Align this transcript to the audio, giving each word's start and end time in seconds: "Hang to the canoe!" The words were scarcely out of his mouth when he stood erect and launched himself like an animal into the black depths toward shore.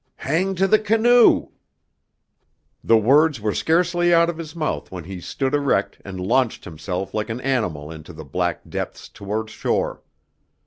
"Hang 0.25 0.55
to 0.55 0.65
the 0.67 0.79
canoe!" 0.79 1.49
The 2.83 2.97
words 2.97 3.39
were 3.39 3.53
scarcely 3.53 4.11
out 4.11 4.31
of 4.31 4.39
his 4.39 4.55
mouth 4.55 4.89
when 4.91 5.03
he 5.03 5.21
stood 5.21 5.53
erect 5.53 6.01
and 6.03 6.19
launched 6.19 6.65
himself 6.65 7.13
like 7.13 7.29
an 7.29 7.39
animal 7.41 7.91
into 7.91 8.11
the 8.11 8.25
black 8.25 8.61
depths 8.67 9.07
toward 9.07 9.51
shore. 9.51 10.01